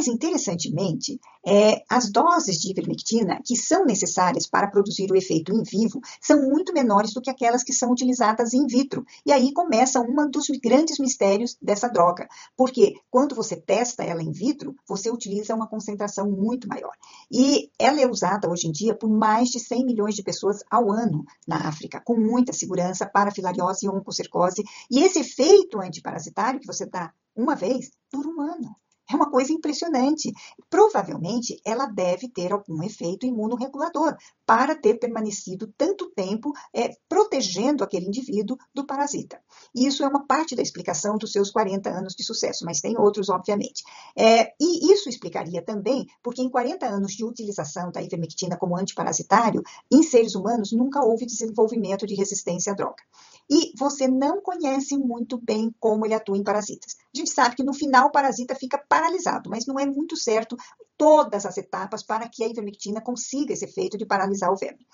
Mas, 0.00 0.08
interessantemente, 0.08 1.20
é, 1.46 1.82
as 1.86 2.10
doses 2.10 2.56
de 2.56 2.70
ivermectina 2.70 3.38
que 3.44 3.54
são 3.54 3.84
necessárias 3.84 4.46
para 4.46 4.66
produzir 4.66 5.12
o 5.12 5.14
efeito 5.14 5.52
em 5.52 5.62
vivo 5.62 6.00
são 6.22 6.40
muito 6.48 6.72
menores 6.72 7.12
do 7.12 7.20
que 7.20 7.28
aquelas 7.28 7.62
que 7.62 7.74
são 7.74 7.92
utilizadas 7.92 8.54
in 8.54 8.66
vitro. 8.66 9.04
E 9.26 9.30
aí 9.30 9.52
começa 9.52 10.00
um 10.00 10.30
dos 10.30 10.46
grandes 10.64 10.98
mistérios 10.98 11.54
dessa 11.60 11.86
droga, 11.86 12.26
porque 12.56 12.94
quando 13.10 13.34
você 13.34 13.56
testa 13.56 14.02
ela 14.02 14.22
in 14.22 14.32
vitro, 14.32 14.74
você 14.88 15.10
utiliza 15.10 15.54
uma 15.54 15.68
concentração 15.68 16.30
muito 16.30 16.66
maior. 16.66 16.94
E 17.30 17.68
ela 17.78 18.00
é 18.00 18.06
usada 18.06 18.48
hoje 18.48 18.68
em 18.68 18.72
dia 18.72 18.94
por 18.94 19.10
mais 19.10 19.50
de 19.50 19.60
100 19.60 19.84
milhões 19.84 20.14
de 20.14 20.22
pessoas 20.22 20.60
ao 20.70 20.90
ano 20.90 21.26
na 21.46 21.68
África, 21.68 22.00
com 22.00 22.16
muita 22.16 22.54
segurança 22.54 23.04
para 23.04 23.30
filariose 23.30 23.84
e 23.84 23.90
oncocercose. 23.90 24.64
E 24.90 25.00
esse 25.00 25.18
efeito 25.18 25.78
antiparasitário 25.78 26.58
que 26.58 26.66
você 26.66 26.86
dá 26.86 27.12
uma 27.36 27.54
vez, 27.54 27.90
dura 28.10 28.28
um 28.28 28.40
ano. 28.40 28.74
É 29.10 29.16
uma 29.16 29.30
coisa 29.30 29.52
impressionante. 29.52 30.32
Provavelmente 30.68 31.60
ela 31.64 31.86
deve 31.86 32.28
ter 32.28 32.52
algum 32.52 32.82
efeito 32.82 33.26
imunorregulador 33.26 34.16
para 34.46 34.74
ter 34.74 34.98
permanecido 34.98 35.72
tanto 35.76 36.10
tempo 36.10 36.52
é, 36.74 36.90
protegendo 37.08 37.82
aquele 37.82 38.06
indivíduo 38.06 38.56
do 38.74 38.86
parasita. 38.86 39.40
E 39.74 39.86
isso 39.86 40.04
é 40.04 40.08
uma 40.08 40.26
parte 40.26 40.54
da 40.54 40.62
explicação 40.62 41.16
dos 41.18 41.32
seus 41.32 41.50
40 41.50 41.90
anos 41.90 42.14
de 42.14 42.24
sucesso, 42.24 42.64
mas 42.64 42.80
tem 42.80 42.98
outros, 42.98 43.28
obviamente. 43.28 43.82
É, 44.16 44.52
e 44.60 44.92
isso 44.92 45.08
explicaria 45.08 45.62
também 45.62 46.06
porque 46.22 46.42
em 46.42 46.48
40 46.48 46.86
anos 46.86 47.12
de 47.12 47.24
utilização 47.24 47.90
da 47.90 48.02
ivermectina 48.02 48.56
como 48.56 48.76
antiparasitário, 48.76 49.62
em 49.90 50.02
seres 50.02 50.34
humanos 50.34 50.72
nunca 50.72 51.04
houve 51.04 51.26
desenvolvimento 51.26 52.06
de 52.06 52.14
resistência 52.14 52.72
à 52.72 52.76
droga 52.76 53.02
e 53.50 53.72
você 53.76 54.06
não 54.06 54.40
conhece 54.40 54.96
muito 54.96 55.36
bem 55.36 55.74
como 55.80 56.06
ele 56.06 56.14
atua 56.14 56.38
em 56.38 56.44
parasitas. 56.44 56.96
A 57.14 57.18
gente 57.18 57.30
sabe 57.30 57.56
que 57.56 57.64
no 57.64 57.74
final 57.74 58.06
o 58.06 58.12
parasita 58.12 58.54
fica 58.54 58.78
paralisado, 58.78 59.50
mas 59.50 59.66
não 59.66 59.78
é 59.78 59.84
muito 59.84 60.16
certo 60.16 60.56
todas 60.96 61.44
as 61.46 61.56
etapas 61.56 62.02
para 62.02 62.28
que 62.28 62.44
a 62.44 62.48
ivermectina 62.48 63.00
consiga 63.00 63.52
esse 63.52 63.64
efeito 63.64 63.98
de 63.98 64.06
paralisar 64.06 64.52
o 64.52 64.56
verme. 64.56 64.86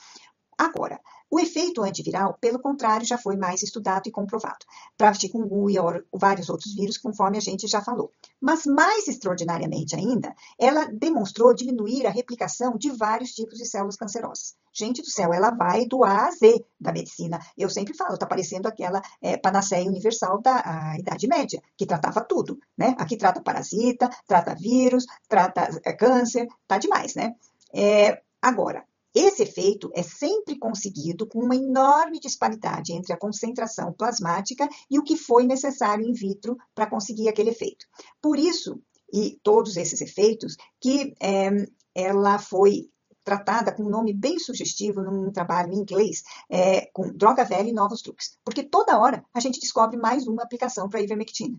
Agora, 0.58 0.98
o 1.30 1.40
efeito 1.40 1.82
antiviral, 1.82 2.38
pelo 2.40 2.58
contrário, 2.58 3.04
já 3.04 3.18
foi 3.18 3.36
mais 3.36 3.62
estudado 3.62 4.06
e 4.06 4.12
comprovado, 4.12 4.64
para 4.96 5.12
chikungunya 5.12 5.82
ou 5.82 5.92
vários 6.14 6.48
outros 6.48 6.74
vírus, 6.74 6.96
conforme 6.96 7.36
a 7.36 7.40
gente 7.40 7.66
já 7.66 7.82
falou. 7.82 8.10
Mas, 8.40 8.64
mais 8.64 9.06
extraordinariamente 9.08 9.96
ainda, 9.96 10.34
ela 10.58 10.86
demonstrou 10.86 11.52
diminuir 11.52 12.06
a 12.06 12.10
replicação 12.10 12.78
de 12.78 12.90
vários 12.90 13.32
tipos 13.32 13.58
de 13.58 13.66
células 13.66 13.96
cancerosas. 13.96 14.54
Gente 14.72 15.02
do 15.02 15.10
céu, 15.10 15.32
ela 15.32 15.50
vai 15.50 15.84
do 15.86 16.04
A 16.04 16.26
a 16.26 16.30
Z 16.30 16.64
da 16.80 16.92
medicina. 16.92 17.40
Eu 17.56 17.68
sempre 17.68 17.94
falo, 17.94 18.14
está 18.14 18.26
parecendo 18.26 18.68
aquela 18.68 19.02
é, 19.20 19.36
panaceia 19.36 19.88
universal 19.88 20.40
da 20.40 20.94
Idade 20.98 21.26
Média, 21.26 21.62
que 21.76 21.86
tratava 21.86 22.20
tudo, 22.22 22.58
né? 22.78 22.94
Aqui 22.98 23.16
trata 23.16 23.42
parasita, 23.42 24.08
trata 24.26 24.54
vírus, 24.54 25.06
trata 25.28 25.68
é, 25.84 25.92
câncer, 25.92 26.46
tá 26.66 26.78
demais, 26.78 27.14
né? 27.14 27.34
É, 27.74 28.22
agora, 28.40 28.84
esse 29.18 29.44
efeito 29.44 29.90
é 29.94 30.02
sempre 30.02 30.58
conseguido 30.58 31.26
com 31.26 31.38
uma 31.38 31.56
enorme 31.56 32.20
disparidade 32.20 32.92
entre 32.92 33.14
a 33.14 33.16
concentração 33.16 33.90
plasmática 33.90 34.68
e 34.90 34.98
o 34.98 35.02
que 35.02 35.16
foi 35.16 35.46
necessário 35.46 36.06
in 36.06 36.12
vitro 36.12 36.54
para 36.74 36.86
conseguir 36.86 37.26
aquele 37.26 37.48
efeito. 37.48 37.86
Por 38.20 38.38
isso, 38.38 38.78
e 39.10 39.40
todos 39.42 39.78
esses 39.78 40.02
efeitos, 40.02 40.54
que 40.78 41.14
é, 41.18 41.48
ela 41.94 42.38
foi 42.38 42.90
tratada 43.24 43.72
com 43.72 43.84
um 43.84 43.88
nome 43.88 44.12
bem 44.12 44.38
sugestivo 44.38 45.00
num 45.00 45.32
trabalho 45.32 45.72
em 45.72 45.78
inglês, 45.78 46.22
é, 46.50 46.90
com 46.92 47.10
droga 47.10 47.42
velha 47.42 47.70
e 47.70 47.72
novos 47.72 48.02
truques. 48.02 48.38
Porque 48.44 48.62
toda 48.62 48.98
hora 48.98 49.24
a 49.32 49.40
gente 49.40 49.58
descobre 49.58 49.96
mais 49.96 50.26
uma 50.26 50.42
aplicação 50.42 50.90
para 50.90 51.00
a 51.00 51.02
ivermectina. 51.02 51.58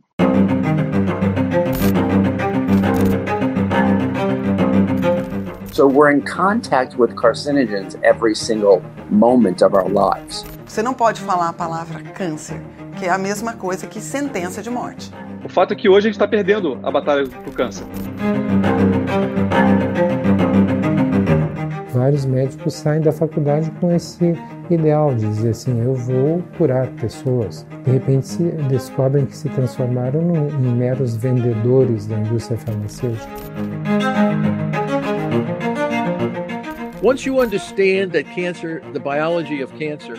So 5.78 5.86
we're 5.86 6.10
in 6.10 6.22
contact 6.22 6.98
with 6.98 7.14
carcinogens 7.14 8.00
every 8.02 8.34
single 8.34 8.82
moment 9.12 9.62
of 9.62 9.76
our 9.76 9.88
lives. 9.88 10.44
Você 10.66 10.82
não 10.82 10.92
pode 10.92 11.22
falar 11.22 11.50
a 11.50 11.54
palavra 11.54 12.02
câncer, 12.16 12.60
que 12.98 13.06
é 13.06 13.12
a 13.12 13.18
mesma 13.20 13.54
coisa 13.54 13.86
que 13.86 14.02
sentença 14.02 14.64
de 14.64 14.72
morte. 14.72 15.14
O 15.46 15.48
fato 15.48 15.76
é 15.76 15.78
que 15.78 15.88
hoje 15.88 16.08
a 16.08 16.10
gente 16.10 16.14
está 16.14 16.28
perdendo 16.28 16.80
a 16.82 16.90
batalha 16.90 17.28
do 17.28 17.52
câncer. 17.52 17.86
Vários 21.94 22.26
médicos 22.26 22.74
saem 22.74 23.02
da 23.02 23.12
faculdade 23.12 23.70
com 23.80 23.92
esse 23.92 24.34
ideal 24.72 25.14
de 25.14 25.28
dizer 25.28 25.50
assim, 25.52 25.80
eu 25.80 25.94
vou 25.94 26.44
curar 26.58 26.88
pessoas. 26.94 27.68
De 27.86 27.92
repente 27.92 28.28
se 28.28 28.44
descobrem 28.68 29.28
que 29.28 29.38
se 29.38 29.48
transformaram 29.50 30.22
em 30.60 30.72
meros 30.76 31.16
vendedores 31.16 32.08
da 32.08 32.18
indústria 32.18 32.58
farmacêutica. 32.58 33.28
Once 37.08 37.26
you 37.26 37.40
understand 37.40 38.12
that 38.12 38.26
cancer, 38.36 38.84
the 38.92 39.00
biology 39.00 39.62
of 39.62 39.74
cancer, 39.80 40.18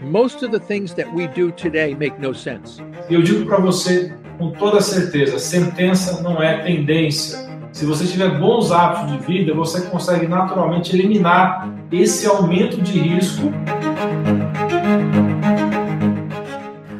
most 0.00 0.42
of 0.42 0.50
the 0.50 0.58
things 0.58 0.92
that 0.92 1.06
we 1.14 1.28
do 1.28 1.52
today 1.52 1.94
make 1.94 2.18
no 2.18 2.34
sense. 2.34 2.82
Eu 3.08 3.22
digo 3.22 3.46
para 3.46 3.58
você 3.58 4.12
com 4.36 4.50
toda 4.50 4.80
certeza, 4.80 5.38
sentença 5.38 6.20
não 6.22 6.42
é 6.42 6.58
tendência. 6.64 7.38
Se 7.70 7.86
você 7.86 8.04
tiver 8.04 8.36
bons 8.40 8.72
hábitos 8.72 9.12
de 9.12 9.18
vida, 9.24 9.54
você 9.54 9.82
consegue 9.82 10.26
naturalmente 10.26 10.92
eliminar 10.96 11.72
esse 11.92 12.26
aumento 12.26 12.82
de 12.82 12.98
risco. 12.98 13.52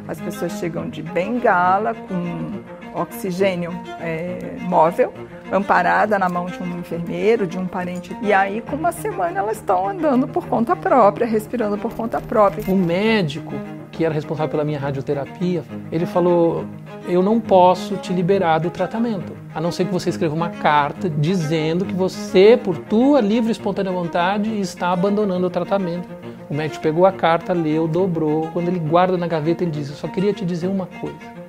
As 0.07 0.21
pessoas 0.21 0.53
chegam 0.61 0.89
de 0.89 1.03
bengala 1.03 1.93
com 1.93 2.63
oxigênio 2.95 3.73
é, 4.01 4.57
móvel 4.61 5.13
amparada 5.53 6.19
na 6.19 6.29
mão 6.29 6.47
de 6.47 6.61
um 6.63 6.79
enfermeiro, 6.79 7.47
de 7.47 7.59
um 7.59 7.67
parente. 7.67 8.17
E 8.23 8.33
aí, 8.33 8.61
com 8.61 8.77
uma 8.77 8.93
semana, 8.93 9.41
elas 9.41 9.59
estão 9.59 9.89
andando 9.89 10.27
por 10.27 10.47
conta 10.47 10.75
própria, 10.75 11.27
respirando 11.27 11.79
por 11.79 11.93
conta 11.93 12.21
própria. 12.21 12.65
O 12.73 12.77
médico 12.77 13.53
que 13.95 14.05
era 14.05 14.13
responsável 14.13 14.51
pela 14.51 14.65
minha 14.65 14.79
radioterapia, 14.79 15.63
ele 15.91 16.05
falou: 16.05 16.65
Eu 17.07 17.23
não 17.23 17.41
posso 17.41 17.97
te 17.97 18.13
liberar 18.13 18.59
do 18.59 18.71
tratamento, 18.71 19.33
a 19.55 19.61
não 19.61 19.71
ser 19.71 19.85
que 19.85 19.93
você 19.93 20.11
escreva 20.11 20.35
uma 20.35 20.51
carta 20.51 21.09
dizendo 21.09 21.85
que 21.85 21.95
você, 21.95 22.59
por 22.63 22.77
tua 22.77 23.21
livre 23.21 23.51
e 23.51 23.53
espontânea 23.53 23.93
vontade, 23.93 24.61
está 24.61 24.91
abandonando 24.91 25.47
o 25.47 25.51
tratamento. 25.51 26.09
O 26.51 26.55
médico 26.55 26.83
pegou 26.83 27.07
a 27.07 27.13
carta, 27.13 27.53
leu, 27.53 27.89
dobrou. 27.89 28.49
Quando 28.53 28.69
ele 28.69 28.79
guarda 28.79 29.17
na 29.17 29.27
gaveta, 29.27 29.65
ele 29.65 29.71
diz: 29.71 29.89
Eu 29.89 29.97
só 29.97 30.09
queria 30.09 30.33
te 30.33 30.45
dizer 30.45 30.67
uma 30.67 30.87
coisa. 30.87 31.44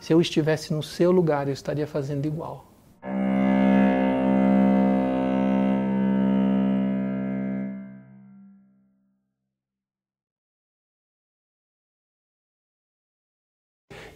Se 0.00 0.12
eu 0.12 0.20
estivesse 0.20 0.72
no 0.72 0.82
seu 0.82 1.10
lugar, 1.10 1.48
eu 1.48 1.54
estaria 1.54 1.86
fazendo 1.86 2.26
igual. 2.26 2.66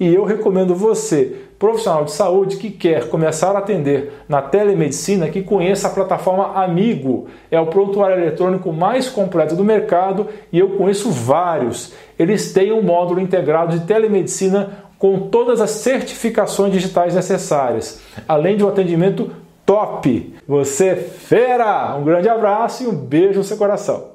E 0.01 0.15
eu 0.15 0.25
recomendo 0.25 0.75
você, 0.75 1.43
profissional 1.59 2.07
de 2.07 2.12
saúde 2.12 2.57
que 2.57 2.71
quer 2.71 3.11
começar 3.11 3.55
a 3.55 3.59
atender 3.59 4.25
na 4.27 4.41
telemedicina, 4.41 5.29
que 5.29 5.43
conheça 5.43 5.89
a 5.89 5.91
plataforma 5.91 6.55
Amigo. 6.55 7.29
É 7.51 7.61
o 7.61 7.67
prontuário 7.67 8.17
eletrônico 8.17 8.73
mais 8.73 9.11
completo 9.11 9.55
do 9.55 9.62
mercado 9.62 10.27
e 10.51 10.59
eu 10.59 10.71
conheço 10.71 11.11
vários. 11.11 11.93
Eles 12.19 12.51
têm 12.51 12.73
um 12.73 12.81
módulo 12.81 13.21
integrado 13.21 13.79
de 13.79 13.85
telemedicina 13.85 14.90
com 15.00 15.19
todas 15.31 15.62
as 15.62 15.71
certificações 15.71 16.75
digitais 16.75 17.15
necessárias, 17.15 18.03
além 18.28 18.59
de 18.59 18.62
um 18.62 18.69
atendimento 18.69 19.33
top. 19.65 20.34
Você 20.47 20.88
é 20.88 20.97
fera! 20.97 21.97
Um 21.97 22.05
grande 22.05 22.28
abraço 22.28 22.84
e 22.84 22.87
um 22.87 22.94
beijo 22.94 23.38
no 23.38 23.44
seu 23.44 23.56
coração. 23.56 24.09